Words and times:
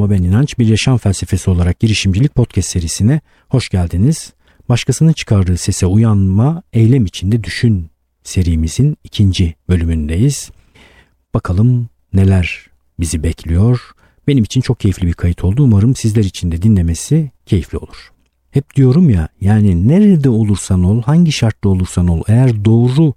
Merhaba 0.00 0.14
ben 0.14 0.22
İnanç. 0.22 0.58
Bir 0.58 0.66
yaşam 0.66 0.98
felsefesi 0.98 1.50
olarak 1.50 1.80
girişimcilik 1.80 2.34
podcast 2.34 2.68
serisine 2.68 3.20
hoş 3.48 3.68
geldiniz. 3.68 4.32
Başkasının 4.68 5.12
çıkardığı 5.12 5.56
sese 5.56 5.86
uyanma, 5.86 6.62
eylem 6.72 7.06
içinde 7.06 7.44
düşün 7.44 7.90
serimizin 8.22 8.96
ikinci 9.04 9.54
bölümündeyiz. 9.68 10.50
Bakalım 11.34 11.88
neler 12.12 12.66
bizi 13.00 13.22
bekliyor. 13.22 13.80
Benim 14.26 14.44
için 14.44 14.60
çok 14.60 14.80
keyifli 14.80 15.06
bir 15.06 15.12
kayıt 15.12 15.44
oldu. 15.44 15.62
Umarım 15.62 15.96
sizler 15.96 16.24
için 16.24 16.52
de 16.52 16.62
dinlemesi 16.62 17.30
keyifli 17.46 17.78
olur. 17.78 18.10
Hep 18.50 18.76
diyorum 18.76 19.10
ya 19.10 19.28
yani 19.40 19.88
nerede 19.88 20.28
olursan 20.28 20.84
ol, 20.84 21.02
hangi 21.02 21.32
şartta 21.32 21.68
olursan 21.68 22.08
ol 22.08 22.22
eğer 22.28 22.64
doğru 22.64 23.14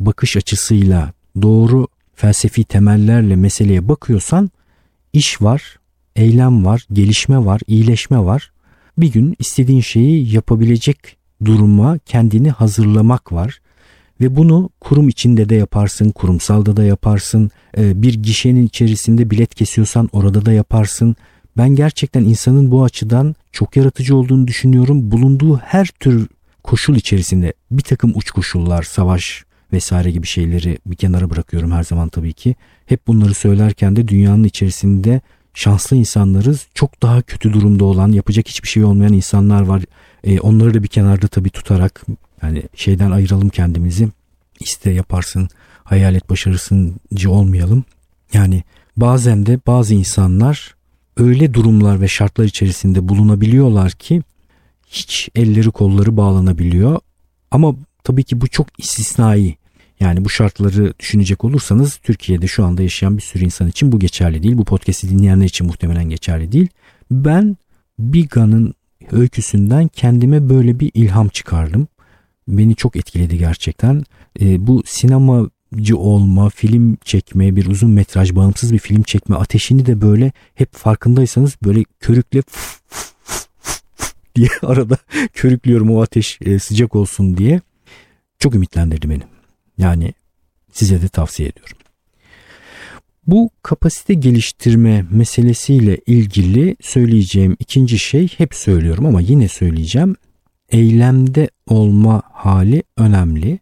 bakış 0.00 0.36
açısıyla, 0.36 1.12
doğru 1.42 1.88
felsefi 2.14 2.64
temellerle 2.64 3.36
meseleye 3.36 3.88
bakıyorsan 3.88 4.50
iş 5.12 5.42
var, 5.42 5.78
eylem 6.16 6.64
var, 6.64 6.86
gelişme 6.92 7.44
var, 7.44 7.60
iyileşme 7.66 8.18
var. 8.18 8.52
Bir 8.98 9.12
gün 9.12 9.36
istediğin 9.38 9.80
şeyi 9.80 10.34
yapabilecek 10.34 11.16
duruma 11.44 11.98
kendini 11.98 12.50
hazırlamak 12.50 13.32
var. 13.32 13.60
Ve 14.20 14.36
bunu 14.36 14.70
kurum 14.80 15.08
içinde 15.08 15.48
de 15.48 15.54
yaparsın, 15.54 16.10
kurumsalda 16.10 16.76
da 16.76 16.84
yaparsın. 16.84 17.50
Ee, 17.78 18.02
bir 18.02 18.14
gişenin 18.14 18.66
içerisinde 18.66 19.30
bilet 19.30 19.54
kesiyorsan 19.54 20.08
orada 20.12 20.46
da 20.46 20.52
yaparsın. 20.52 21.16
Ben 21.56 21.68
gerçekten 21.68 22.24
insanın 22.24 22.70
bu 22.70 22.84
açıdan 22.84 23.34
çok 23.52 23.76
yaratıcı 23.76 24.16
olduğunu 24.16 24.46
düşünüyorum. 24.46 25.10
Bulunduğu 25.10 25.56
her 25.56 25.86
tür 25.86 26.28
koşul 26.62 26.96
içerisinde 26.96 27.52
bir 27.70 27.82
takım 27.82 28.12
uç 28.14 28.30
koşullar, 28.30 28.82
savaş 28.82 29.44
vesaire 29.72 30.10
gibi 30.10 30.26
şeyleri 30.26 30.78
bir 30.86 30.96
kenara 30.96 31.30
bırakıyorum 31.30 31.72
her 31.72 31.84
zaman 31.84 32.08
tabii 32.08 32.32
ki. 32.32 32.56
Hep 32.86 33.06
bunları 33.06 33.34
söylerken 33.34 33.96
de 33.96 34.08
dünyanın 34.08 34.44
içerisinde 34.44 35.20
şanslı 35.54 35.96
insanlarız. 35.96 36.66
Çok 36.74 37.02
daha 37.02 37.22
kötü 37.22 37.52
durumda 37.52 37.84
olan, 37.84 38.12
yapacak 38.12 38.48
hiçbir 38.48 38.68
şey 38.68 38.84
olmayan 38.84 39.12
insanlar 39.12 39.62
var. 39.62 39.82
E, 40.24 40.40
onları 40.40 40.74
da 40.74 40.82
bir 40.82 40.88
kenarda 40.88 41.26
tabii 41.26 41.50
tutarak 41.50 42.02
yani 42.42 42.62
şeyden 42.74 43.10
ayıralım 43.10 43.48
kendimizi. 43.48 44.08
İste 44.60 44.90
yaparsın, 44.90 45.48
hayalet 45.84 46.30
başarısıncı 46.30 47.30
olmayalım. 47.30 47.84
Yani 48.32 48.62
bazen 48.96 49.46
de 49.46 49.60
bazı 49.66 49.94
insanlar 49.94 50.74
öyle 51.16 51.54
durumlar 51.54 52.00
ve 52.00 52.08
şartlar 52.08 52.44
içerisinde 52.44 53.08
bulunabiliyorlar 53.08 53.92
ki 53.92 54.22
hiç 54.86 55.28
elleri 55.34 55.70
kolları 55.70 56.16
bağlanabiliyor. 56.16 57.00
Ama 57.50 57.74
tabii 58.04 58.24
ki 58.24 58.40
bu 58.40 58.48
çok 58.48 58.66
istisnai. 58.78 59.56
Yani 60.04 60.24
bu 60.24 60.30
şartları 60.30 60.94
düşünecek 60.98 61.44
olursanız 61.44 61.96
Türkiye'de 61.96 62.46
şu 62.46 62.64
anda 62.64 62.82
yaşayan 62.82 63.16
bir 63.16 63.22
sürü 63.22 63.44
insan 63.44 63.68
için 63.68 63.92
bu 63.92 63.98
geçerli 63.98 64.42
değil. 64.42 64.56
Bu 64.56 64.64
podcast'i 64.64 65.10
dinleyenler 65.10 65.44
için 65.44 65.66
muhtemelen 65.66 66.08
geçerli 66.08 66.52
değil. 66.52 66.68
Ben 67.10 67.56
Biga'nın 67.98 68.74
öyküsünden 69.12 69.88
kendime 69.88 70.48
böyle 70.48 70.80
bir 70.80 70.90
ilham 70.94 71.28
çıkardım. 71.28 71.88
Beni 72.48 72.76
çok 72.76 72.96
etkiledi 72.96 73.38
gerçekten. 73.38 74.04
E, 74.40 74.66
bu 74.66 74.82
sinemacı 74.86 75.98
olma, 75.98 76.48
film 76.48 76.96
çekme, 77.04 77.56
bir 77.56 77.66
uzun 77.66 77.90
metraj 77.90 78.34
bağımsız 78.34 78.72
bir 78.72 78.78
film 78.78 79.02
çekme 79.02 79.36
ateşini 79.36 79.86
de 79.86 80.00
böyle 80.00 80.32
hep 80.54 80.74
farkındaysanız 80.74 81.56
böyle 81.64 81.84
körükle 82.00 82.42
diye 84.36 84.48
arada 84.62 84.96
körüklüyorum 85.32 85.90
o 85.90 86.02
ateş 86.02 86.38
e, 86.44 86.58
sıcak 86.58 86.94
olsun 86.94 87.36
diye. 87.36 87.60
Çok 88.38 88.54
ümitlendirdi 88.54 89.10
beni. 89.10 89.33
Yani 89.78 90.14
size 90.72 91.02
de 91.02 91.08
tavsiye 91.08 91.48
ediyorum. 91.48 91.78
Bu 93.26 93.50
kapasite 93.62 94.14
geliştirme 94.14 95.04
meselesiyle 95.10 95.98
ilgili 96.06 96.76
söyleyeceğim 96.80 97.56
ikinci 97.58 97.98
şey 97.98 98.28
hep 98.28 98.54
söylüyorum 98.54 99.06
ama 99.06 99.20
yine 99.20 99.48
söyleyeceğim. 99.48 100.16
Eylemde 100.68 101.48
olma 101.66 102.22
hali 102.32 102.82
önemli. 102.96 103.58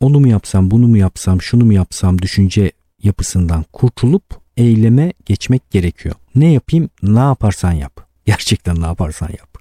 Onu 0.00 0.20
mu 0.20 0.28
yapsam, 0.28 0.70
bunu 0.70 0.88
mu 0.88 0.96
yapsam, 0.96 1.42
şunu 1.42 1.64
mu 1.64 1.72
yapsam 1.72 2.22
düşünce 2.22 2.72
yapısından 3.02 3.64
kurtulup 3.72 4.24
eyleme 4.56 5.12
geçmek 5.26 5.70
gerekiyor. 5.70 6.14
Ne 6.34 6.52
yapayım? 6.52 6.90
Ne 7.02 7.20
yaparsan 7.20 7.72
yap. 7.72 8.06
Gerçekten 8.26 8.80
ne 8.80 8.86
yaparsan 8.86 9.28
yap. 9.28 9.58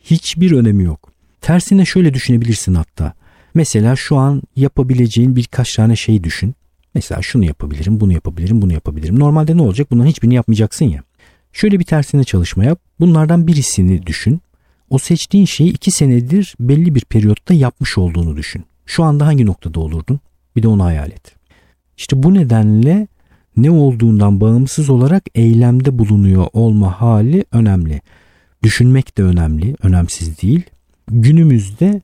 Hiçbir 0.00 0.52
önemi 0.52 0.84
yok. 0.84 1.12
Tersine 1.40 1.84
şöyle 1.84 2.14
düşünebilirsin 2.14 2.74
hatta. 2.74 3.14
Mesela 3.54 3.96
şu 3.96 4.16
an 4.16 4.42
yapabileceğin 4.56 5.36
birkaç 5.36 5.76
tane 5.76 5.96
şey 5.96 6.24
düşün. 6.24 6.54
Mesela 6.94 7.22
şunu 7.22 7.44
yapabilirim, 7.44 8.00
bunu 8.00 8.12
yapabilirim, 8.12 8.62
bunu 8.62 8.72
yapabilirim. 8.72 9.18
Normalde 9.18 9.56
ne 9.56 9.62
olacak? 9.62 9.90
Bunların 9.90 10.10
hiçbirini 10.10 10.34
yapmayacaksın 10.34 10.84
ya. 10.84 11.02
Şöyle 11.52 11.78
bir 11.78 11.84
tersine 11.84 12.24
çalışma 12.24 12.64
yap. 12.64 12.80
Bunlardan 13.00 13.46
birisini 13.46 14.06
düşün. 14.06 14.40
O 14.90 14.98
seçtiğin 14.98 15.44
şeyi 15.44 15.72
iki 15.72 15.90
senedir 15.90 16.54
belli 16.60 16.94
bir 16.94 17.04
periyotta 17.04 17.54
yapmış 17.54 17.98
olduğunu 17.98 18.36
düşün. 18.36 18.64
Şu 18.86 19.04
anda 19.04 19.26
hangi 19.26 19.46
noktada 19.46 19.80
olurdun? 19.80 20.20
Bir 20.56 20.62
de 20.62 20.68
onu 20.68 20.84
hayal 20.84 21.08
et. 21.08 21.34
İşte 21.96 22.22
bu 22.22 22.34
nedenle 22.34 23.08
ne 23.56 23.70
olduğundan 23.70 24.40
bağımsız 24.40 24.90
olarak 24.90 25.24
eylemde 25.34 25.98
bulunuyor 25.98 26.46
olma 26.52 27.00
hali 27.00 27.44
önemli. 27.52 28.00
Düşünmek 28.62 29.18
de 29.18 29.22
önemli, 29.22 29.76
önemsiz 29.82 30.42
değil. 30.42 30.62
Günümüzde 31.08 32.02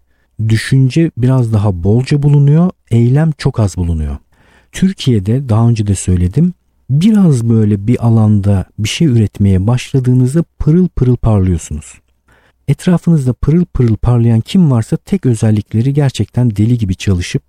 düşünce 0.48 1.10
biraz 1.16 1.52
daha 1.52 1.84
bolca 1.84 2.22
bulunuyor, 2.22 2.70
eylem 2.90 3.32
çok 3.38 3.60
az 3.60 3.76
bulunuyor. 3.76 4.16
Türkiye'de 4.72 5.48
daha 5.48 5.68
önce 5.68 5.86
de 5.86 5.94
söyledim 5.94 6.54
biraz 6.90 7.48
böyle 7.48 7.86
bir 7.86 8.06
alanda 8.06 8.64
bir 8.78 8.88
şey 8.88 9.06
üretmeye 9.06 9.66
başladığınızda 9.66 10.44
pırıl 10.58 10.88
pırıl 10.88 11.16
parlıyorsunuz. 11.16 11.94
Etrafınızda 12.68 13.32
pırıl 13.32 13.64
pırıl 13.64 13.96
parlayan 13.96 14.40
kim 14.40 14.70
varsa 14.70 14.96
tek 14.96 15.26
özellikleri 15.26 15.94
gerçekten 15.94 16.56
deli 16.56 16.78
gibi 16.78 16.94
çalışıp 16.94 17.42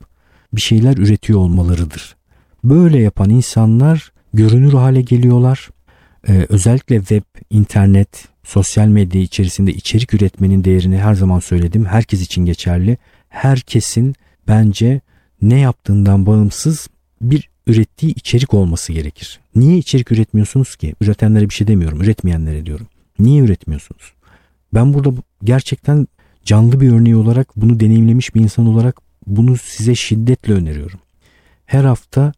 bir 0.54 0.62
şeyler 0.62 0.98
üretiyor 0.98 1.40
olmalarıdır. 1.40 2.16
Böyle 2.64 3.00
yapan 3.00 3.30
insanlar 3.30 4.12
görünür 4.34 4.74
hale 4.74 5.02
geliyorlar. 5.02 5.70
Ee, 6.28 6.46
özellikle 6.50 6.98
web, 7.00 7.24
internet, 7.50 8.28
sosyal 8.44 8.88
medya 8.88 9.22
içerisinde 9.22 9.74
içerik 9.74 10.14
üretmenin 10.14 10.64
değerini 10.64 10.98
her 10.98 11.14
zaman 11.14 11.40
söyledim. 11.40 11.86
Herkes 11.86 12.22
için 12.22 12.46
geçerli. 12.46 12.98
Herkesin 13.30 14.16
bence 14.48 15.02
ne 15.42 15.60
yaptığından 15.60 16.26
bağımsız 16.26 16.88
bir 17.22 17.50
ürettiği 17.68 18.14
içerik 18.14 18.54
olması 18.54 18.94
gerekir. 18.94 19.40
Niye 19.56 19.78
içerik 19.78 20.12
üretmiyorsunuz 20.12 20.76
ki? 20.76 20.96
Üretenlere 21.02 21.50
bir 21.50 21.54
şey 21.54 21.68
demiyorum, 21.68 22.02
üretmeyenlere 22.02 22.66
diyorum. 22.66 22.88
Niye 23.20 23.42
üretmiyorsunuz? 23.42 24.14
Ben 24.74 24.94
burada 24.94 25.22
gerçekten 25.44 26.08
canlı 26.46 26.82
bir 26.82 26.92
örneği 26.92 27.16
olarak 27.16 27.48
bunu 27.56 27.80
deneyimlemiş 27.80 28.36
bir 28.36 28.42
insan 28.42 28.66
olarak 28.66 29.02
bunu 29.28 29.58
size 29.58 29.96
şiddetle 29.96 30.54
öneriyorum. 30.54 31.00
Her 31.66 31.84
hafta 31.84 32.34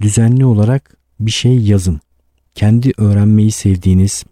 düzenli 0.00 0.44
olarak 0.44 0.96
bir 1.20 1.30
şey 1.30 1.58
yazın. 1.58 2.00
Kendi 2.58 2.92
öğrenmeyi 2.96 3.52
sevdiğiniz, 3.52 4.24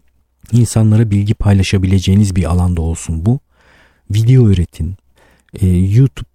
insanlara 0.51 1.11
bilgi 1.11 1.33
paylaşabileceğiniz 1.33 2.35
bir 2.35 2.43
alanda 2.43 2.81
olsun 2.81 3.25
bu. 3.25 3.39
Video 4.11 4.49
üretin. 4.49 4.95
E, 5.61 5.67
YouTube 5.67 6.29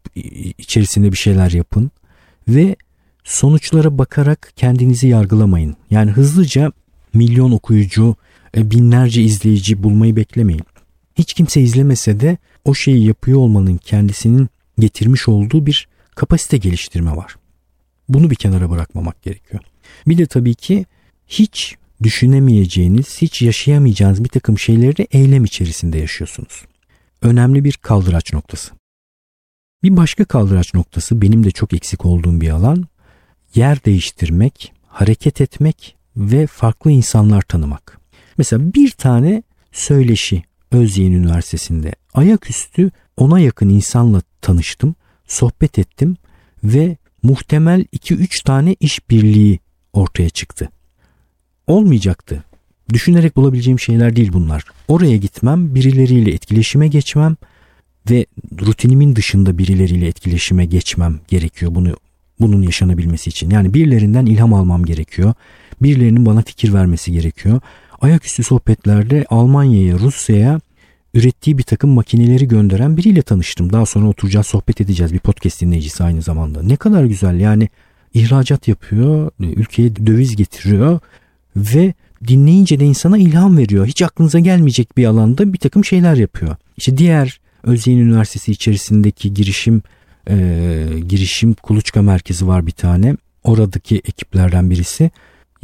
içerisinde 0.58 1.12
bir 1.12 1.16
şeyler 1.16 1.50
yapın 1.50 1.90
ve 2.48 2.76
sonuçlara 3.24 3.98
bakarak 3.98 4.52
kendinizi 4.56 5.08
yargılamayın. 5.08 5.76
Yani 5.90 6.10
hızlıca 6.10 6.72
milyon 7.14 7.52
okuyucu, 7.52 8.16
e, 8.56 8.70
binlerce 8.70 9.22
izleyici 9.22 9.82
bulmayı 9.82 10.16
beklemeyin. 10.16 10.64
Hiç 11.14 11.34
kimse 11.34 11.60
izlemese 11.60 12.20
de 12.20 12.38
o 12.64 12.74
şeyi 12.74 13.06
yapıyor 13.06 13.38
olmanın 13.38 13.76
kendisinin 13.76 14.48
getirmiş 14.78 15.28
olduğu 15.28 15.66
bir 15.66 15.88
kapasite 16.14 16.56
geliştirme 16.56 17.16
var. 17.16 17.36
Bunu 18.08 18.30
bir 18.30 18.36
kenara 18.36 18.70
bırakmamak 18.70 19.22
gerekiyor. 19.22 19.62
Bir 20.06 20.18
de 20.18 20.26
tabii 20.26 20.54
ki 20.54 20.86
hiç 21.26 21.76
düşünemeyeceğiniz, 22.02 23.22
hiç 23.22 23.42
yaşayamayacağınız 23.42 24.24
bir 24.24 24.28
takım 24.28 24.58
şeyleri 24.58 25.06
eylem 25.10 25.44
içerisinde 25.44 25.98
yaşıyorsunuz. 25.98 26.64
Önemli 27.22 27.64
bir 27.64 27.72
kaldıraç 27.72 28.32
noktası. 28.32 28.72
Bir 29.82 29.96
başka 29.96 30.24
kaldıraç 30.24 30.74
noktası 30.74 31.22
benim 31.22 31.44
de 31.44 31.50
çok 31.50 31.72
eksik 31.72 32.06
olduğum 32.06 32.40
bir 32.40 32.50
alan 32.50 32.86
yer 33.54 33.84
değiştirmek, 33.84 34.72
hareket 34.86 35.40
etmek 35.40 35.96
ve 36.16 36.46
farklı 36.46 36.90
insanlar 36.90 37.42
tanımak. 37.42 38.00
Mesela 38.38 38.74
bir 38.74 38.90
tane 38.90 39.42
söyleşi 39.72 40.42
Özyeğin 40.70 41.12
Üniversitesi'nde 41.12 41.92
ayaküstü 42.14 42.90
ona 43.16 43.40
yakın 43.40 43.68
insanla 43.68 44.22
tanıştım, 44.40 44.94
sohbet 45.26 45.78
ettim 45.78 46.16
ve 46.64 46.96
muhtemel 47.22 47.84
2-3 47.92 48.44
tane 48.44 48.76
işbirliği 48.80 49.60
ortaya 49.92 50.30
çıktı 50.30 50.70
olmayacaktı. 51.66 52.44
Düşünerek 52.92 53.36
bulabileceğim 53.36 53.80
şeyler 53.80 54.16
değil 54.16 54.32
bunlar. 54.32 54.64
Oraya 54.88 55.16
gitmem, 55.16 55.74
birileriyle 55.74 56.32
etkileşime 56.32 56.88
geçmem 56.88 57.36
ve 58.10 58.26
rutinimin 58.60 59.16
dışında 59.16 59.58
birileriyle 59.58 60.06
etkileşime 60.06 60.64
geçmem 60.64 61.20
gerekiyor 61.28 61.74
bunu 61.74 61.96
bunun 62.40 62.62
yaşanabilmesi 62.62 63.30
için. 63.30 63.50
Yani 63.50 63.74
birilerinden 63.74 64.26
ilham 64.26 64.54
almam 64.54 64.84
gerekiyor. 64.84 65.34
Birilerinin 65.82 66.26
bana 66.26 66.42
fikir 66.42 66.74
vermesi 66.74 67.12
gerekiyor. 67.12 67.60
ayaküstü 68.00 68.42
sohbetlerde 68.42 69.26
Almanya'ya, 69.30 69.98
Rusya'ya 69.98 70.60
ürettiği 71.14 71.58
bir 71.58 71.62
takım 71.62 71.90
makineleri 71.90 72.48
gönderen 72.48 72.96
biriyle 72.96 73.22
tanıştım. 73.22 73.72
Daha 73.72 73.86
sonra 73.86 74.08
oturacağız 74.08 74.46
sohbet 74.46 74.80
edeceğiz 74.80 75.12
bir 75.12 75.18
podcast 75.18 75.60
dinleyicisi 75.60 76.04
aynı 76.04 76.22
zamanda. 76.22 76.62
Ne 76.62 76.76
kadar 76.76 77.04
güzel 77.04 77.40
yani 77.40 77.68
ihracat 78.14 78.68
yapıyor, 78.68 79.30
ülkeye 79.40 79.96
döviz 79.96 80.36
getiriyor 80.36 81.00
ve 81.56 81.94
dinleyince 82.26 82.80
de 82.80 82.84
insana 82.84 83.18
ilham 83.18 83.56
veriyor. 83.56 83.86
Hiç 83.86 84.02
aklınıza 84.02 84.38
gelmeyecek 84.38 84.96
bir 84.96 85.04
alanda 85.04 85.52
bir 85.52 85.58
takım 85.58 85.84
şeyler 85.84 86.14
yapıyor. 86.14 86.56
İşte 86.76 86.98
diğer 86.98 87.40
Özyeğin 87.62 88.00
Üniversitesi 88.00 88.52
içerisindeki 88.52 89.34
girişim 89.34 89.82
e, 90.30 90.86
girişim 91.06 91.54
kuluçka 91.54 92.02
merkezi 92.02 92.46
var 92.46 92.66
bir 92.66 92.72
tane. 92.72 93.16
Oradaki 93.44 93.96
ekiplerden 93.96 94.70
birisi 94.70 95.10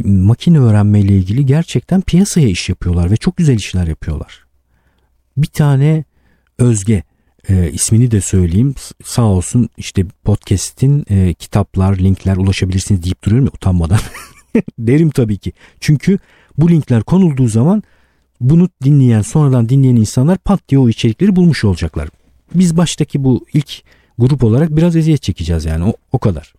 makine 0.04 0.58
öğrenme 0.58 1.00
ile 1.00 1.16
ilgili 1.16 1.46
gerçekten 1.46 2.00
piyasaya 2.00 2.48
iş 2.48 2.68
yapıyorlar 2.68 3.10
ve 3.10 3.16
çok 3.16 3.36
güzel 3.36 3.56
işler 3.56 3.86
yapıyorlar. 3.86 4.44
Bir 5.36 5.46
tane 5.46 6.04
Özge 6.58 7.02
e, 7.48 7.70
ismini 7.72 8.10
de 8.10 8.20
söyleyeyim 8.20 8.74
sağ 9.04 9.22
olsun 9.22 9.68
işte 9.76 10.04
podcast'in 10.24 11.04
e, 11.10 11.34
kitaplar 11.34 11.98
linkler 11.98 12.36
ulaşabilirsiniz 12.36 13.02
deyip 13.02 13.24
duruyorum 13.24 13.46
ya 13.46 13.52
utanmadan. 13.54 14.00
Derim 14.78 15.10
tabii 15.10 15.38
ki. 15.38 15.52
Çünkü 15.80 16.18
bu 16.58 16.70
linkler 16.70 17.02
konulduğu 17.02 17.48
zaman 17.48 17.82
bunu 18.40 18.68
dinleyen 18.84 19.22
sonradan 19.22 19.68
dinleyen 19.68 19.96
insanlar 19.96 20.38
pat 20.38 20.68
diye 20.68 20.78
o 20.78 20.88
içerikleri 20.88 21.36
bulmuş 21.36 21.64
olacaklar. 21.64 22.08
Biz 22.54 22.76
baştaki 22.76 23.24
bu 23.24 23.46
ilk 23.52 23.82
grup 24.18 24.44
olarak 24.44 24.76
biraz 24.76 24.96
eziyet 24.96 25.22
çekeceğiz 25.22 25.64
yani 25.64 25.84
o, 25.84 25.94
o 26.12 26.18
kadar. 26.18 26.54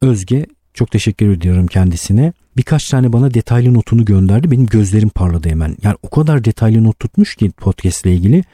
Özge 0.00 0.46
çok 0.74 0.90
teşekkür 0.90 1.30
ediyorum 1.30 1.66
kendisine. 1.66 2.32
Birkaç 2.56 2.88
tane 2.88 3.12
bana 3.12 3.34
detaylı 3.34 3.74
notunu 3.74 4.04
gönderdi. 4.04 4.50
Benim 4.50 4.66
gözlerim 4.66 5.08
parladı 5.08 5.48
hemen. 5.48 5.76
Yani 5.82 5.96
o 6.02 6.10
kadar 6.10 6.44
detaylı 6.44 6.84
not 6.84 6.98
tutmuş 6.98 7.36
ki 7.36 7.50
podcast 7.50 8.06
ile 8.06 8.14
ilgili. 8.14 8.44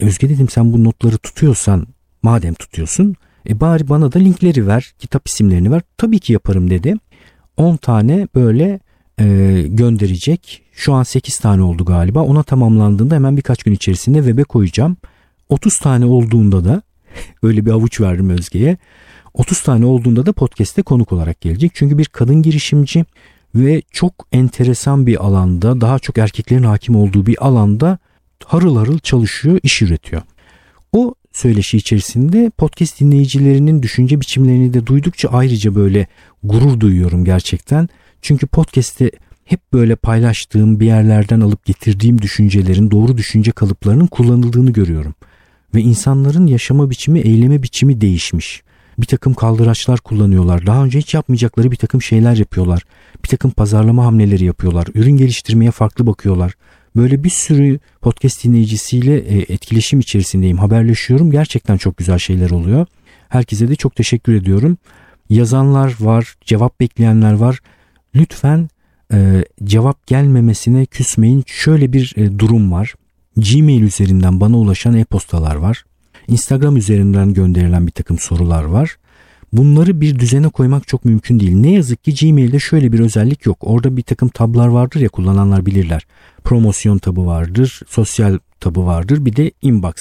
Özge 0.00 0.28
dedim 0.28 0.48
sen 0.48 0.72
bu 0.72 0.84
notları 0.84 1.18
tutuyorsan 1.18 1.86
madem 2.22 2.54
tutuyorsun 2.54 3.16
e 3.48 3.60
bari 3.60 3.88
bana 3.88 4.12
da 4.12 4.18
linkleri 4.18 4.66
ver, 4.66 4.94
kitap 4.98 5.28
isimlerini 5.28 5.70
ver. 5.70 5.82
Tabii 5.98 6.18
ki 6.18 6.32
yaparım 6.32 6.70
dedi. 6.70 6.94
10 7.56 7.76
tane 7.76 8.28
böyle 8.34 8.80
e, 9.20 9.24
gönderecek. 9.68 10.62
Şu 10.72 10.92
an 10.92 11.02
8 11.02 11.38
tane 11.38 11.62
oldu 11.62 11.84
galiba. 11.84 12.20
Ona 12.20 12.42
tamamlandığında 12.42 13.14
hemen 13.14 13.36
birkaç 13.36 13.62
gün 13.62 13.72
içerisinde 13.72 14.18
web'e 14.18 14.44
koyacağım. 14.44 14.96
30 15.48 15.78
tane 15.78 16.04
olduğunda 16.04 16.64
da 16.64 16.82
öyle 17.42 17.66
bir 17.66 17.70
avuç 17.70 18.00
verdim 18.00 18.30
Özge'ye. 18.30 18.76
30 19.34 19.60
tane 19.60 19.86
olduğunda 19.86 20.26
da 20.26 20.32
podcast'te 20.32 20.82
konuk 20.82 21.12
olarak 21.12 21.40
gelecek. 21.40 21.72
Çünkü 21.74 21.98
bir 21.98 22.04
kadın 22.04 22.42
girişimci 22.42 23.04
ve 23.54 23.82
çok 23.90 24.26
enteresan 24.32 25.06
bir 25.06 25.24
alanda 25.24 25.80
daha 25.80 25.98
çok 25.98 26.18
erkeklerin 26.18 26.62
hakim 26.62 26.96
olduğu 26.96 27.26
bir 27.26 27.46
alanda 27.46 27.98
harıl 28.44 28.76
harıl 28.76 28.98
çalışıyor, 28.98 29.60
iş 29.62 29.82
üretiyor. 29.82 30.22
O 30.96 31.14
söyleşi 31.32 31.76
içerisinde 31.76 32.50
podcast 32.50 33.00
dinleyicilerinin 33.00 33.82
düşünce 33.82 34.20
biçimlerini 34.20 34.74
de 34.74 34.86
duydukça 34.86 35.28
ayrıca 35.28 35.74
böyle 35.74 36.06
gurur 36.42 36.80
duyuyorum 36.80 37.24
gerçekten. 37.24 37.88
Çünkü 38.22 38.46
podcast'te 38.46 39.10
hep 39.44 39.60
böyle 39.72 39.96
paylaştığım 39.96 40.80
bir 40.80 40.86
yerlerden 40.86 41.40
alıp 41.40 41.64
getirdiğim 41.64 42.22
düşüncelerin 42.22 42.90
doğru 42.90 43.16
düşünce 43.16 43.52
kalıplarının 43.52 44.06
kullanıldığını 44.06 44.70
görüyorum. 44.70 45.14
Ve 45.74 45.80
insanların 45.80 46.46
yaşama 46.46 46.90
biçimi, 46.90 47.20
eyleme 47.20 47.62
biçimi 47.62 48.00
değişmiş. 48.00 48.62
Bir 48.98 49.06
takım 49.06 49.34
kaldıraçlar 49.34 50.00
kullanıyorlar. 50.00 50.66
Daha 50.66 50.84
önce 50.84 50.98
hiç 50.98 51.14
yapmayacakları 51.14 51.70
bir 51.70 51.76
takım 51.76 52.02
şeyler 52.02 52.36
yapıyorlar. 52.36 52.82
Bir 53.24 53.28
takım 53.28 53.50
pazarlama 53.50 54.04
hamleleri 54.04 54.44
yapıyorlar. 54.44 54.86
Ürün 54.94 55.16
geliştirmeye 55.16 55.70
farklı 55.70 56.06
bakıyorlar. 56.06 56.52
Böyle 56.96 57.24
bir 57.24 57.30
sürü 57.30 57.78
podcast 58.00 58.44
dinleyicisiyle 58.44 59.16
e, 59.18 59.38
etkileşim 59.38 60.00
içerisindeyim. 60.00 60.58
Haberleşiyorum. 60.58 61.30
Gerçekten 61.30 61.76
çok 61.76 61.96
güzel 61.96 62.18
şeyler 62.18 62.50
oluyor. 62.50 62.86
Herkese 63.28 63.68
de 63.68 63.76
çok 63.76 63.96
teşekkür 63.96 64.34
ediyorum. 64.34 64.78
Yazanlar 65.28 65.94
var, 66.00 66.34
cevap 66.44 66.80
bekleyenler 66.80 67.32
var. 67.32 67.60
Lütfen 68.14 68.68
e, 69.12 69.44
cevap 69.64 70.06
gelmemesine 70.06 70.86
küsmeyin. 70.86 71.44
Şöyle 71.46 71.92
bir 71.92 72.14
e, 72.16 72.38
durum 72.38 72.72
var. 72.72 72.94
Gmail 73.36 73.82
üzerinden 73.82 74.40
bana 74.40 74.58
ulaşan 74.58 74.94
e-postalar 74.94 75.56
var. 75.56 75.84
Instagram 76.28 76.76
üzerinden 76.76 77.34
gönderilen 77.34 77.86
bir 77.86 77.92
takım 77.92 78.18
sorular 78.18 78.64
var. 78.64 78.96
Bunları 79.52 80.00
bir 80.00 80.18
düzene 80.18 80.48
koymak 80.48 80.88
çok 80.88 81.04
mümkün 81.04 81.40
değil. 81.40 81.56
Ne 81.56 81.72
yazık 81.72 82.04
ki 82.04 82.14
Gmail'de 82.14 82.58
şöyle 82.58 82.92
bir 82.92 83.00
özellik 83.00 83.46
yok. 83.46 83.58
Orada 83.60 83.96
bir 83.96 84.02
takım 84.02 84.28
tablar 84.28 84.68
vardır 84.68 85.00
ya 85.00 85.08
kullananlar 85.08 85.66
bilirler. 85.66 86.06
Promosyon 86.44 86.98
tabı 86.98 87.26
vardır, 87.26 87.80
sosyal 87.88 88.38
tabı 88.60 88.86
vardır, 88.86 89.24
bir 89.24 89.36
de 89.36 89.50
inbox 89.62 89.94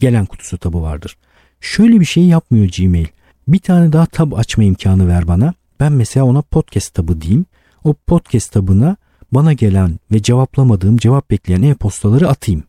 gelen 0.00 0.26
kutusu 0.26 0.58
tabı 0.58 0.82
vardır. 0.82 1.16
Şöyle 1.60 2.00
bir 2.00 2.04
şey 2.04 2.24
yapmıyor 2.24 2.68
Gmail. 2.78 3.06
Bir 3.48 3.58
tane 3.58 3.92
daha 3.92 4.06
tab 4.06 4.32
açma 4.32 4.64
imkanı 4.64 5.08
ver 5.08 5.28
bana. 5.28 5.54
Ben 5.80 5.92
mesela 5.92 6.26
ona 6.26 6.42
podcast 6.42 6.94
tabı 6.94 7.20
diyeyim. 7.20 7.46
O 7.84 7.94
podcast 7.94 8.52
tabına 8.52 8.96
bana 9.32 9.52
gelen 9.52 9.98
ve 10.12 10.22
cevaplamadığım 10.22 10.96
cevap 10.96 11.30
bekleyen 11.30 11.62
e-postaları 11.62 12.28
atayım. 12.28 12.62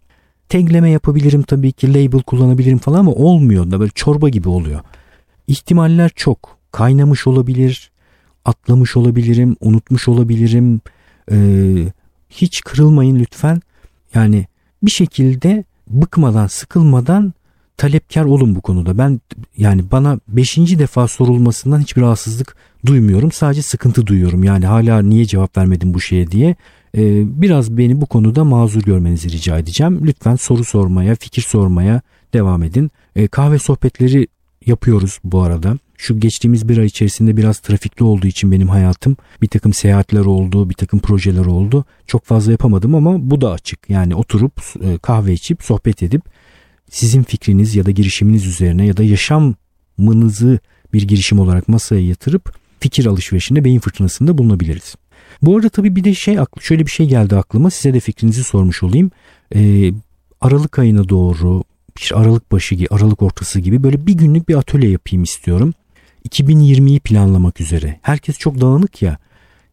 Tagleme 0.50 0.90
yapabilirim 0.90 1.44
tabii 1.44 1.72
ki 1.72 1.94
label 1.94 2.22
kullanabilirim 2.22 2.78
falan 2.78 3.00
ama 3.00 3.12
olmuyor 3.12 3.72
da 3.72 3.80
böyle 3.80 3.92
çorba 3.96 4.30
gibi 4.30 4.50
oluyor. 4.50 4.80
İhtimaller 5.50 6.12
çok. 6.16 6.58
Kaynamış 6.72 7.28
olabilir, 7.28 7.92
atlamış 8.46 8.98
olabilirim, 8.98 9.56
unutmuş 9.60 10.08
olabilirim. 10.08 10.82
Ee, 11.32 11.38
hiç 12.30 12.62
kırılmayın 12.62 13.16
lütfen. 13.16 13.62
Yani 14.14 14.46
bir 14.84 14.92
şekilde 14.92 15.64
bıkmadan, 15.88 16.48
sıkılmadan 16.48 17.34
talepkar 17.78 18.26
olun 18.26 18.56
bu 18.56 18.62
konuda. 18.62 18.98
Ben 18.98 19.22
yani 19.58 19.92
bana 19.92 20.20
beşinci 20.28 20.80
defa 20.80 21.08
sorulmasından 21.08 21.80
hiçbir 21.80 22.02
rahatsızlık 22.02 22.56
duymuyorum. 22.86 23.32
Sadece 23.32 23.62
sıkıntı 23.62 24.08
duyuyorum. 24.08 24.44
Yani 24.44 24.66
hala 24.66 25.02
niye 25.02 25.26
cevap 25.26 25.58
vermedim 25.58 25.94
bu 25.94 26.02
şeye 26.02 26.32
diye. 26.32 26.56
Ee, 26.98 27.42
biraz 27.42 27.78
beni 27.78 28.02
bu 28.02 28.06
konuda 28.06 28.44
mazur 28.44 28.82
görmenizi 28.82 29.32
rica 29.32 29.58
edeceğim. 29.58 30.02
Lütfen 30.04 30.36
soru 30.36 30.64
sormaya, 30.64 31.16
fikir 31.16 31.42
sormaya 31.42 32.02
devam 32.34 32.64
edin. 32.64 32.92
Ee, 33.16 33.28
kahve 33.28 33.60
sohbetleri 33.60 34.28
yapıyoruz 34.66 35.20
bu 35.24 35.42
arada. 35.42 35.78
Şu 35.98 36.20
geçtiğimiz 36.20 36.70
bir 36.70 36.78
ay 36.78 36.86
içerisinde 36.86 37.38
biraz 37.38 37.60
trafikli 37.60 38.04
olduğu 38.04 38.28
için 38.28 38.52
benim 38.52 38.70
hayatım 38.70 39.18
bir 39.42 39.48
takım 39.48 39.74
seyahatler 39.74 40.26
oldu, 40.26 40.70
bir 40.70 40.74
takım 40.74 41.00
projeler 41.00 41.46
oldu. 41.46 41.86
Çok 42.08 42.26
fazla 42.26 42.52
yapamadım 42.52 42.96
ama 42.96 43.30
bu 43.30 43.42
da 43.42 43.52
açık. 43.52 43.90
Yani 43.90 44.16
oturup 44.16 44.62
e, 44.84 44.98
kahve 44.98 45.34
içip 45.34 45.64
sohbet 45.64 46.04
edip 46.04 46.22
sizin 46.90 47.24
fikriniz 47.24 47.76
ya 47.76 47.86
da 47.86 47.92
girişiminiz 47.92 48.46
üzerine 48.46 48.86
ya 48.86 48.98
da 48.98 49.04
yaşamınızı 49.04 50.60
bir 50.94 51.08
girişim 51.08 51.40
olarak 51.40 51.68
masaya 51.68 52.08
yatırıp 52.08 52.56
fikir 52.80 53.06
alışverişinde 53.06 53.64
beyin 53.64 53.80
fırtınasında 53.80 54.38
bulunabiliriz. 54.38 54.96
Bu 55.42 55.56
arada 55.56 55.70
tabii 55.70 55.96
bir 55.96 56.04
de 56.04 56.14
şey 56.14 56.38
şöyle 56.60 56.86
bir 56.86 56.92
şey 56.92 57.08
geldi 57.08 57.36
aklıma 57.36 57.70
size 57.70 57.94
de 57.94 58.00
fikrinizi 58.00 58.44
sormuş 58.44 58.84
olayım. 58.84 59.12
Ee, 59.56 59.92
Aralık 60.42 60.80
ayına 60.80 61.10
doğru 61.10 61.64
işte 61.98 62.16
Aralık 62.16 62.52
başı 62.52 62.76
gibi 62.76 62.88
Aralık 62.92 63.22
ortası 63.22 63.60
gibi 63.60 63.84
böyle 63.84 64.08
bir 64.08 64.14
günlük 64.14 64.50
bir 64.50 64.56
atölye 64.56 64.90
yapayım 64.90 65.24
istiyorum. 65.24 65.74
2020'yi 66.30 67.00
planlamak 67.00 67.62
üzere. 67.62 68.00
Herkes 68.02 68.38
çok 68.38 68.62
dağınık 68.62 69.02
ya. 69.02 69.18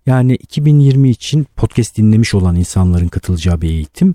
Yani 0.06 0.34
2020 0.34 1.10
için 1.10 1.46
podcast 1.56 1.96
dinlemiş 1.96 2.34
olan 2.34 2.56
insanların 2.56 3.08
katılacağı 3.08 3.60
bir 3.60 3.70
eğitim. 3.70 4.14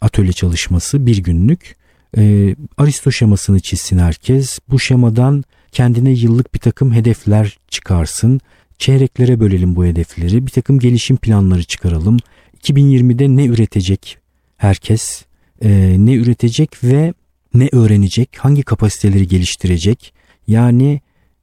Atölye 0.00 0.32
çalışması 0.32 1.06
bir 1.06 1.22
günlük. 1.22 1.76
E, 2.18 2.54
Aristo 2.78 3.12
şemasını 3.12 3.60
çizsin 3.60 3.98
herkes. 3.98 4.58
Bu 4.68 4.80
şemadan 4.80 5.44
kendine 5.72 6.10
yıllık 6.10 6.54
bir 6.54 6.58
takım 6.58 6.92
hedefler 6.92 7.58
çıkarsın. 7.68 8.40
Çeyreklere 8.78 9.40
bölelim 9.40 9.76
bu 9.76 9.84
hedefleri. 9.84 10.46
Bir 10.46 10.50
takım 10.50 10.78
gelişim 10.78 11.16
planları 11.16 11.64
çıkaralım. 11.64 12.16
2020'de 12.62 13.36
ne 13.36 13.44
üretecek 13.46 14.18
herkes? 14.56 15.24
E, 15.62 15.96
ne 15.98 16.14
üretecek 16.14 16.84
ve 16.84 17.14
ne 17.54 17.68
öğrenecek? 17.72 18.36
Hangi 18.38 18.62
kapasiteleri 18.62 19.28
geliştirecek? 19.28 20.14
Yani 20.46 21.00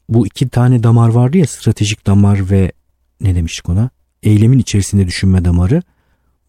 bu 0.09 0.27
iki 0.27 0.49
tane 0.49 0.83
damar 0.83 1.09
vardı 1.09 1.37
ya 1.37 1.47
stratejik 1.47 2.07
damar 2.07 2.51
ve 2.51 2.71
ne 3.21 3.35
demiştik 3.35 3.69
ona? 3.69 3.89
Eylemin 4.23 4.59
içerisinde 4.59 5.07
düşünme 5.07 5.45
damarı. 5.45 5.81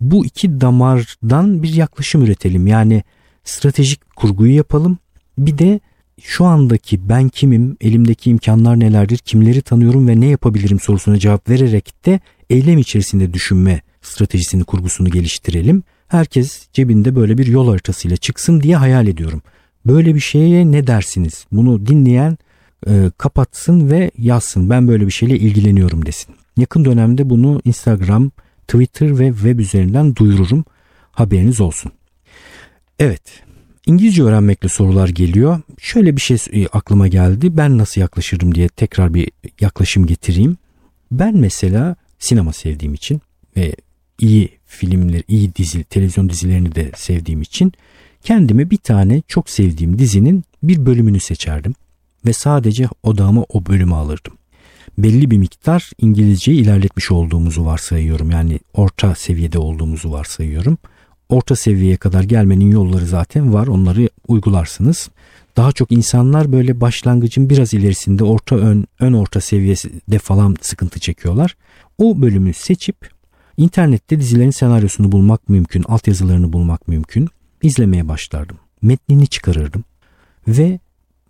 Bu 0.00 0.26
iki 0.26 0.60
damardan 0.60 1.62
bir 1.62 1.74
yaklaşım 1.74 2.22
üretelim. 2.22 2.66
Yani 2.66 3.02
stratejik 3.44 4.16
kurguyu 4.16 4.54
yapalım. 4.54 4.98
Bir 5.38 5.58
de 5.58 5.80
şu 6.22 6.44
andaki 6.44 7.08
ben 7.08 7.28
kimim, 7.28 7.76
elimdeki 7.80 8.30
imkanlar 8.30 8.80
nelerdir, 8.80 9.18
kimleri 9.18 9.62
tanıyorum 9.62 10.08
ve 10.08 10.20
ne 10.20 10.26
yapabilirim 10.26 10.80
sorusuna 10.80 11.18
cevap 11.18 11.48
vererek 11.48 12.06
de 12.06 12.20
eylem 12.50 12.78
içerisinde 12.78 13.34
düşünme 13.34 13.80
stratejisini, 14.02 14.64
kurgusunu 14.64 15.10
geliştirelim. 15.10 15.82
Herkes 16.08 16.68
cebinde 16.72 17.16
böyle 17.16 17.38
bir 17.38 17.46
yol 17.46 17.68
haritasıyla 17.68 18.16
çıksın 18.16 18.60
diye 18.60 18.76
hayal 18.76 19.06
ediyorum. 19.06 19.42
Böyle 19.86 20.14
bir 20.14 20.20
şeye 20.20 20.72
ne 20.72 20.86
dersiniz? 20.86 21.46
Bunu 21.52 21.86
dinleyen 21.86 22.38
e, 22.86 23.10
kapatsın 23.18 23.90
ve 23.90 24.10
yazsın. 24.18 24.70
Ben 24.70 24.88
böyle 24.88 25.06
bir 25.06 25.12
şeyle 25.12 25.38
ilgileniyorum 25.38 26.06
desin. 26.06 26.34
Yakın 26.56 26.84
dönemde 26.84 27.30
bunu 27.30 27.60
Instagram, 27.64 28.30
Twitter 28.68 29.18
ve 29.18 29.32
web 29.32 29.58
üzerinden 29.58 30.16
duyururum. 30.16 30.64
Haberiniz 31.12 31.60
olsun. 31.60 31.92
Evet. 32.98 33.22
İngilizce 33.86 34.22
öğrenmekle 34.22 34.68
sorular 34.68 35.08
geliyor. 35.08 35.60
Şöyle 35.78 36.16
bir 36.16 36.20
şey 36.20 36.36
e, 36.52 36.66
aklıma 36.66 37.08
geldi. 37.08 37.56
Ben 37.56 37.78
nasıl 37.78 38.00
yaklaşırım 38.00 38.54
diye 38.54 38.68
tekrar 38.68 39.14
bir 39.14 39.30
yaklaşım 39.60 40.06
getireyim. 40.06 40.56
Ben 41.12 41.36
mesela 41.36 41.96
sinema 42.18 42.52
sevdiğim 42.52 42.94
için 42.94 43.20
ve 43.56 43.74
iyi 44.18 44.57
filmler, 44.68 45.22
iyi 45.28 45.54
dizi, 45.54 45.84
televizyon 45.84 46.28
dizilerini 46.28 46.74
de 46.74 46.90
sevdiğim 46.96 47.42
için 47.42 47.72
kendime 48.22 48.70
bir 48.70 48.76
tane 48.76 49.22
çok 49.28 49.50
sevdiğim 49.50 49.98
dizinin 49.98 50.44
bir 50.62 50.86
bölümünü 50.86 51.20
seçerdim 51.20 51.74
ve 52.26 52.32
sadece 52.32 52.88
odağıma 53.02 53.44
o 53.48 53.66
bölümü 53.66 53.94
alırdım. 53.94 54.32
Belli 54.98 55.30
bir 55.30 55.38
miktar 55.38 55.90
İngilizceyi 55.98 56.60
ilerletmiş 56.60 57.10
olduğumuzu 57.10 57.64
varsayıyorum. 57.64 58.30
Yani 58.30 58.60
orta 58.74 59.14
seviyede 59.14 59.58
olduğumuzu 59.58 60.12
varsayıyorum. 60.12 60.78
Orta 61.28 61.56
seviyeye 61.56 61.96
kadar 61.96 62.22
gelmenin 62.22 62.70
yolları 62.70 63.06
zaten 63.06 63.54
var. 63.54 63.66
Onları 63.66 64.08
uygularsınız. 64.28 65.10
Daha 65.56 65.72
çok 65.72 65.92
insanlar 65.92 66.52
böyle 66.52 66.80
başlangıcın 66.80 67.50
biraz 67.50 67.74
ilerisinde 67.74 68.24
orta 68.24 68.56
ön, 68.56 68.86
ön 69.00 69.12
orta 69.12 69.40
seviyede 69.40 70.18
falan 70.18 70.56
sıkıntı 70.60 71.00
çekiyorlar. 71.00 71.56
O 71.98 72.22
bölümü 72.22 72.54
seçip 72.54 73.17
internette 73.58 74.20
dizilerin 74.20 74.50
senaryosunu 74.50 75.12
bulmak 75.12 75.48
mümkün, 75.48 75.82
altyazılarını 75.82 76.52
bulmak 76.52 76.88
mümkün. 76.88 77.28
İzlemeye 77.62 78.08
başlardım. 78.08 78.58
Metnini 78.82 79.26
çıkarırdım 79.26 79.84
ve 80.48 80.78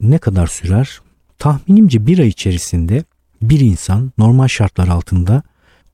ne 0.00 0.18
kadar 0.18 0.46
sürer? 0.46 1.00
Tahminimce 1.38 2.06
bir 2.06 2.18
ay 2.18 2.28
içerisinde 2.28 3.04
bir 3.42 3.60
insan 3.60 4.12
normal 4.18 4.48
şartlar 4.48 4.88
altında 4.88 5.42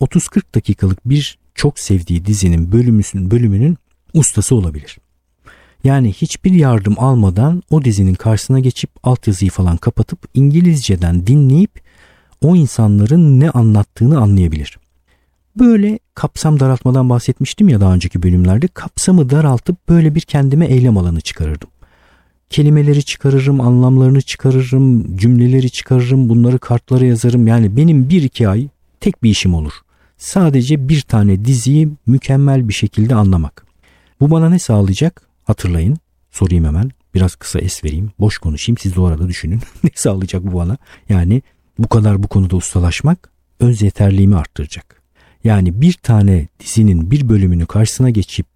30-40 0.01 0.55
dakikalık 0.55 1.09
bir 1.09 1.39
çok 1.55 1.79
sevdiği 1.79 2.25
dizinin 2.25 2.73
bölümünün, 2.73 3.31
bölümünün 3.31 3.79
ustası 4.15 4.55
olabilir. 4.55 4.99
Yani 5.85 6.13
hiçbir 6.13 6.53
yardım 6.53 6.95
almadan 6.99 7.63
o 7.71 7.85
dizinin 7.85 8.15
karşısına 8.15 8.61
geçip 8.61 8.91
altyazıyı 9.03 9.51
falan 9.51 9.77
kapatıp 9.77 10.19
İngilizceden 10.35 11.27
dinleyip 11.27 11.81
o 12.43 12.57
insanların 12.57 13.41
ne 13.41 13.51
anlattığını 13.51 14.21
anlayabilir. 14.21 14.79
Böyle 15.59 15.99
kapsam 16.15 16.61
daraltmadan 16.61 17.11
bahsetmiştim 17.11 17.69
ya 17.69 17.81
daha 17.81 17.95
önceki 17.95 18.23
bölümlerde 18.23 18.69
kapsamı 18.69 19.31
daraltıp 19.31 19.89
böyle 19.89 20.15
bir 20.15 20.21
kendime 20.21 20.67
eylem 20.67 20.99
alanı 20.99 21.21
çıkarırdım. 21.21 21.69
Kelimeleri 22.51 23.05
çıkarırım, 23.05 23.61
anlamlarını 23.61 24.23
çıkarırım, 24.23 25.17
cümleleri 25.17 25.71
çıkarırım, 25.71 26.29
bunları 26.29 26.59
kartlara 26.59 27.05
yazarım. 27.05 27.47
Yani 27.47 27.77
benim 27.77 28.09
bir 28.09 28.23
iki 28.23 28.49
ay 28.49 28.69
tek 29.01 29.23
bir 29.23 29.31
işim 29.31 29.55
olur. 29.55 29.73
Sadece 30.19 30.89
bir 30.89 31.01
tane 31.01 31.45
diziyi 31.45 31.89
mükemmel 32.07 32.69
bir 32.69 32.75
şekilde 32.75 33.15
anlamak. 33.15 33.67
Bu 34.21 34.31
bana 34.31 34.49
ne 34.49 34.59
sağlayacak? 34.59 35.23
Hatırlayın. 35.45 35.97
Sorayım 36.31 36.65
hemen. 36.65 36.91
Biraz 37.15 37.37
kısa 37.37 37.59
es 37.59 37.85
vereyim. 37.85 38.11
Boş 38.21 38.39
konuşayım. 38.39 38.79
Siz 38.79 38.97
de 38.97 39.01
orada 39.01 39.29
düşünün. 39.29 39.61
ne 39.85 39.91
sağlayacak 39.95 40.43
bu 40.43 40.57
bana? 40.57 40.77
Yani 41.09 41.43
bu 41.79 41.89
kadar 41.89 42.23
bu 42.23 42.29
konuda 42.29 42.57
ustalaşmak 42.57 43.31
öz 43.61 43.83
yeterliğimi 43.83 44.37
arttıracak. 44.37 44.94
Yani 45.45 45.81
bir 45.81 45.93
tane 45.93 46.49
dizinin 46.61 47.11
bir 47.11 47.29
bölümünü 47.29 47.67
karşısına 47.67 48.11
geçip 48.11 48.47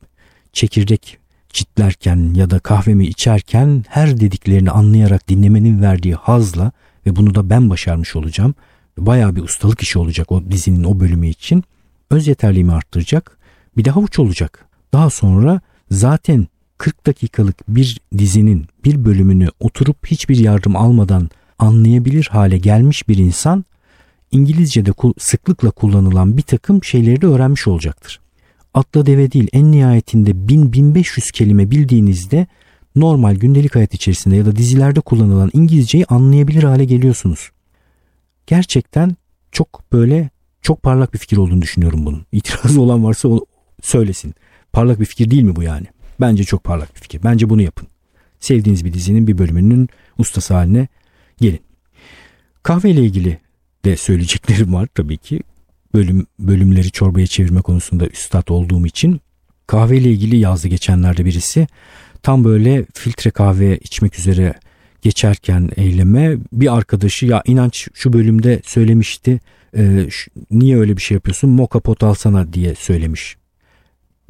çekirdek 0.53 1.19
çitlerken 1.49 2.35
ya 2.35 2.51
da 2.51 2.59
kahvemi 2.59 3.07
içerken 3.07 3.85
her 3.89 4.21
dediklerini 4.21 4.71
anlayarak 4.71 5.29
dinlemenin 5.29 5.83
verdiği 5.83 6.15
hazla 6.15 6.73
ve 7.07 7.17
bunu 7.17 7.35
da 7.35 7.51
ben 7.51 7.71
başarmış 7.71 8.17
olacağım. 8.17 8.55
Bayağı 8.99 9.37
bir 9.37 9.43
ustalık 9.43 9.81
işi 9.81 9.99
olacak 9.99 10.33
o 10.33 10.51
dizinin 10.51 10.85
o 10.85 11.01
bölümü 11.01 11.29
için. 11.29 11.65
Öz 12.11 12.27
yeterliğimi 12.29 12.73
arttıracak. 12.73 13.39
Bir 13.77 13.85
de 13.85 13.91
havuç 13.91 14.19
olacak. 14.19 14.67
Daha 14.93 15.11
sonra 15.11 15.61
zaten 15.91 16.47
40 16.79 17.07
dakikalık 17.07 17.69
bir 17.69 18.01
dizinin 18.19 18.67
bir 18.85 19.05
bölümünü 19.05 19.49
oturup 19.61 20.07
hiçbir 20.07 20.37
yardım 20.37 20.77
almadan 20.77 21.31
anlayabilir 21.59 22.29
hale 22.33 22.59
gelmiş 22.59 23.09
bir 23.09 23.19
insan 23.19 23.65
İngilizce'de 24.33 24.91
sıklıkla 25.19 25.71
kullanılan 25.71 26.37
bir 26.37 26.43
takım 26.43 26.85
şeyleri 26.85 27.23
de 27.23 27.27
öğrenmiş 27.27 27.69
olacaktır. 27.69 28.21
Atla 28.75 29.07
deve 29.07 29.33
değil 29.33 29.49
en 29.53 29.73
nihayetinde 29.73 30.31
1000-1500 30.31 31.33
kelime 31.33 31.71
bildiğinizde 31.71 32.47
normal 32.97 33.35
gündelik 33.35 33.75
hayat 33.75 33.95
içerisinde 33.95 34.37
ya 34.37 34.47
da 34.47 34.57
dizilerde 34.57 35.01
kullanılan 35.01 35.51
İngilizceyi 35.53 36.07
anlayabilir 36.07 36.63
hale 36.63 36.85
geliyorsunuz. 36.85 37.51
Gerçekten 38.47 39.17
çok 39.53 39.93
böyle 39.93 40.31
çok 40.63 40.83
parlak 40.83 41.15
bir 41.15 41.19
fikir 41.19 41.37
olduğunu 41.37 41.63
düşünüyorum 41.63 42.07
bunun. 42.07 42.27
İtirazı 42.33 42.81
olan 42.83 43.05
varsa 43.05 43.29
o 43.29 43.45
söylesin. 43.83 44.35
Parlak 44.73 45.01
bir 45.01 45.05
fikir 45.05 45.31
değil 45.31 45.43
mi 45.43 45.57
bu 45.57 45.63
yani? 45.63 45.87
Bence 46.21 46.45
çok 46.45 46.65
parlak 46.65 46.95
bir 46.95 47.01
fikir. 47.01 47.23
Bence 47.23 47.51
bunu 47.51 47.63
yapın. 47.63 47.89
Sevdiğiniz 48.41 48.85
bir 48.85 48.93
dizinin 48.93 49.27
bir 49.27 49.39
bölümünün 49.39 49.89
ustası 50.19 50.55
haline 50.55 50.89
gelin. 51.41 51.61
Kahve 52.63 52.91
ile 52.91 53.05
ilgili 53.05 53.39
de 53.89 53.97
söyleyeceklerim 53.97 54.75
var 54.75 54.89
tabii 54.95 55.17
ki. 55.17 55.41
Bölüm 55.95 56.27
bölümleri 56.39 56.91
çorbaya 56.91 57.27
çevirme 57.27 57.63
konusunda 57.63 58.07
üstad 58.07 58.49
olduğum 58.49 58.87
için 58.87 59.21
kahve 59.67 59.99
ile 59.99 60.11
ilgili 60.11 60.37
yazdı 60.37 60.69
geçenlerde 60.69 61.25
birisi. 61.25 61.67
Tam 62.23 62.45
böyle 62.45 62.87
filtre 62.95 63.31
kahve 63.31 63.79
içmek 63.79 64.19
üzere 64.19 64.55
geçerken 65.03 65.71
eyleme 65.77 66.37
bir 66.53 66.77
arkadaşı 66.77 67.27
ya 67.27 67.43
inanç 67.47 67.89
şu 67.95 68.13
bölümde 68.13 68.61
söylemişti 68.65 69.41
e, 69.77 70.07
şu, 70.11 70.31
niye 70.51 70.79
öyle 70.79 70.97
bir 70.97 71.03
şey 71.03 71.15
yapıyorsun 71.15 71.51
moka 71.51 71.81
pot 71.81 72.03
alsana 72.03 72.53
diye 72.53 72.75
söylemiş. 72.75 73.37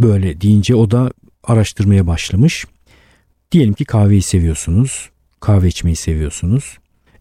Böyle 0.00 0.40
deyince 0.40 0.74
o 0.74 0.90
da 0.90 1.12
araştırmaya 1.44 2.06
başlamış. 2.06 2.66
Diyelim 3.52 3.74
ki 3.74 3.84
kahveyi 3.84 4.22
seviyorsunuz, 4.22 5.10
kahve 5.40 5.68
içmeyi 5.68 5.96
seviyorsunuz 5.96 6.78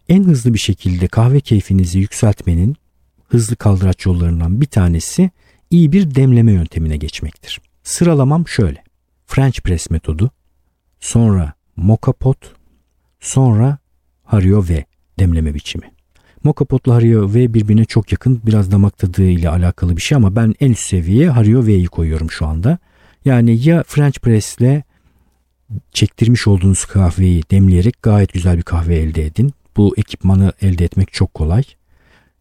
en 0.09 0.23
hızlı 0.23 0.53
bir 0.53 0.59
şekilde 0.59 1.07
kahve 1.07 1.39
keyfinizi 1.39 1.99
yükseltmenin 1.99 2.75
hızlı 3.27 3.55
kaldıraç 3.55 4.05
yollarından 4.05 4.61
bir 4.61 4.65
tanesi 4.65 5.31
iyi 5.69 5.91
bir 5.91 6.15
demleme 6.15 6.51
yöntemine 6.51 6.97
geçmektir. 6.97 7.61
Sıralamam 7.83 8.47
şöyle. 8.47 8.83
French 9.25 9.61
press 9.61 9.89
metodu, 9.89 10.31
sonra 10.99 11.53
moka 11.75 12.13
pot, 12.13 12.37
sonra 13.19 13.77
Hario 14.23 14.63
V 14.69 14.85
demleme 15.19 15.53
biçimi. 15.53 15.91
Moka 16.43 16.65
potla 16.65 16.95
Hario 16.95 17.33
V 17.33 17.53
birbirine 17.53 17.85
çok 17.85 18.11
yakın 18.11 18.41
biraz 18.45 18.71
damak 18.71 18.97
tadı 18.97 19.23
ile 19.23 19.49
alakalı 19.49 19.97
bir 19.97 20.01
şey 20.01 20.15
ama 20.15 20.35
ben 20.35 20.53
en 20.59 20.71
üst 20.71 20.85
seviyeye 20.85 21.29
Hario 21.29 21.65
V'yi 21.65 21.85
koyuyorum 21.85 22.31
şu 22.31 22.45
anda. 22.45 22.77
Yani 23.25 23.67
ya 23.67 23.83
French 23.87 24.19
press 24.19 24.57
ile 24.57 24.83
çektirmiş 25.91 26.47
olduğunuz 26.47 26.85
kahveyi 26.85 27.43
demleyerek 27.51 28.01
gayet 28.01 28.33
güzel 28.33 28.57
bir 28.57 28.63
kahve 28.63 28.95
elde 28.95 29.25
edin 29.25 29.53
bu 29.77 29.93
ekipmanı 29.97 30.53
elde 30.61 30.85
etmek 30.85 31.13
çok 31.13 31.33
kolay. 31.33 31.63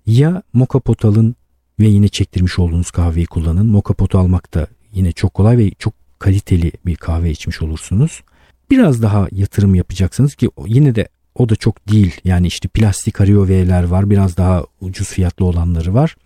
Ya 0.07 0.43
moka 0.53 0.81
pot 0.81 1.05
alın 1.05 1.37
ve 1.81 1.87
yine 1.87 2.09
çektirmiş 2.09 2.59
olduğunuz 2.59 2.91
kahveyi 2.91 3.27
kullanın. 3.27 3.67
Moka 3.67 3.95
potu 3.95 4.19
almak 4.19 4.55
da 4.55 4.67
yine 4.93 5.13
çok 5.13 5.35
kolay 5.35 5.59
ve 5.59 5.71
çok 5.71 5.95
kaliteli 6.19 6.73
bir 6.87 6.97
kahve 6.97 7.31
içmiş 7.31 7.63
olursunuz. 7.63 8.23
Biraz 8.71 9.03
daha 9.03 9.29
yatırım 9.33 9.75
yapacaksınız 9.75 10.35
ki 10.35 10.51
yine 10.67 10.95
de 10.95 11.09
o 11.35 11.49
da 11.49 11.57
çok 11.57 11.89
değil. 11.89 12.21
Yani 12.25 12.47
işte 12.47 12.69
plastik 12.69 13.21
Hario-V'ler 13.21 13.85
var. 13.85 14.11
Biraz 14.11 14.37
daha 14.37 14.65
ucuz 14.81 15.09
fiyatlı 15.09 15.45
olanları 15.45 15.95
var. 15.95 16.17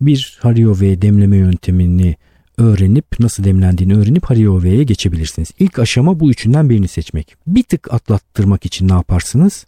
Bir 0.00 0.38
Hario-V 0.42 1.02
demleme 1.02 1.36
yöntemini 1.36 2.16
öğrenip 2.58 3.20
nasıl 3.20 3.44
demlendiğini 3.44 3.96
öğrenip 3.96 4.24
Hario-V'ye 4.24 4.82
geçebilirsiniz. 4.84 5.50
İlk 5.58 5.78
aşama 5.78 6.20
bu 6.20 6.30
üçünden 6.30 6.70
birini 6.70 6.88
seçmek. 6.88 7.34
Bir 7.46 7.62
tık 7.62 7.94
atlattırmak 7.94 8.66
için 8.66 8.88
ne 8.88 8.92
yaparsınız? 8.92 9.66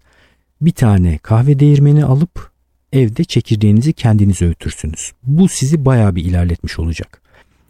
Bir 0.61 0.73
tane 0.73 1.19
kahve 1.19 1.59
değirmeni 1.59 2.05
alıp 2.05 2.51
evde 2.93 3.25
çekirdeğinizi 3.25 3.93
kendiniz 3.93 4.43
öğütürsünüz. 4.43 5.13
Bu 5.23 5.49
sizi 5.49 5.85
bayağı 5.85 6.17
bir 6.17 6.25
ilerletmiş 6.25 6.79
olacak. 6.79 7.23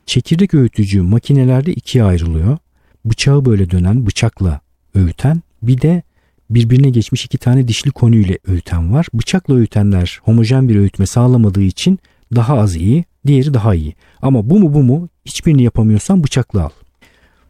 Çekirdek 0.07 0.55
öğütücü 0.55 1.03
makinelerde 1.03 1.73
ikiye 1.73 2.05
ayrılıyor. 2.05 2.59
Bıçağı 3.05 3.45
böyle 3.45 3.71
dönen 3.71 4.07
bıçakla 4.07 4.61
öğüten 4.95 5.43
bir 5.63 5.81
de 5.81 6.03
birbirine 6.51 6.91
geçmiş 6.91 7.25
iki 7.25 7.39
tane 7.39 7.69
dişli 7.69 7.91
konuyla 7.91 8.37
öğüten 8.47 8.93
var. 8.93 9.07
Bıçakla 9.15 9.55
öğütenler 9.55 10.21
homojen 10.23 10.69
bir 10.69 10.77
öğütme 10.77 11.07
sağlamadığı 11.07 11.63
için 11.63 11.99
daha 12.35 12.59
az 12.59 12.77
iyi, 12.77 13.05
diğeri 13.27 13.55
daha 13.55 13.75
iyi. 13.75 13.95
Ama 14.23 14.51
bu 14.51 14.59
mu 14.59 14.75
bu 14.75 14.83
mu 14.83 15.09
hiçbirini 15.25 15.63
yapamıyorsan 15.63 16.25
bıçakla 16.25 16.65
al. 16.65 16.71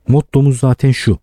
Mottomuz 0.08 0.58
zaten 0.58 0.92
şu. 0.92 1.18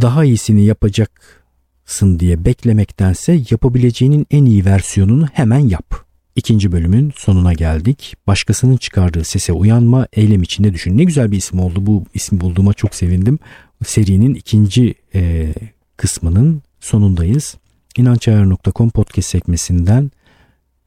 Daha 0.00 0.24
iyisini 0.24 0.64
yapacak 0.64 1.43
sın 1.86 2.18
diye 2.20 2.44
beklemektense 2.44 3.40
yapabileceğinin 3.50 4.26
en 4.30 4.44
iyi 4.44 4.64
versiyonunu 4.64 5.26
hemen 5.32 5.58
yap. 5.58 6.04
İkinci 6.36 6.72
bölümün 6.72 7.12
sonuna 7.16 7.52
geldik. 7.52 8.16
Başkasının 8.26 8.76
çıkardığı 8.76 9.24
sese 9.24 9.52
uyanma, 9.52 10.06
eylem 10.12 10.42
içinde 10.42 10.74
düşün. 10.74 10.98
Ne 10.98 11.04
güzel 11.04 11.32
bir 11.32 11.36
isim 11.36 11.60
oldu. 11.60 11.86
Bu 11.86 12.04
ismi 12.14 12.40
bulduğuma 12.40 12.72
çok 12.72 12.94
sevindim. 12.94 13.38
Serinin 13.86 14.34
ikinci 14.34 14.94
e, 15.14 15.52
kısmının 15.96 16.62
sonundayız. 16.80 17.56
İnançayar.com 17.96 18.90
podcast 18.90 19.28
sekmesinden 19.28 20.10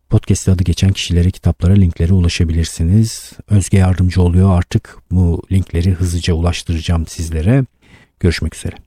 Podcast 0.09 0.49
adı 0.49 0.63
geçen 0.63 0.91
kişilere, 0.91 1.31
kitaplara, 1.31 1.73
linklere 1.73 2.13
ulaşabilirsiniz. 2.13 3.31
Özge 3.49 3.77
yardımcı 3.77 4.21
oluyor 4.21 4.57
artık 4.57 4.97
bu 5.11 5.41
linkleri 5.51 5.91
hızlıca 5.91 6.33
ulaştıracağım 6.33 7.07
sizlere. 7.07 7.65
Görüşmek 8.19 8.55
üzere. 8.55 8.86